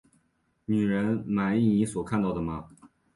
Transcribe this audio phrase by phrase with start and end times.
[0.65, 2.67] 女人，满意你所看到的吗？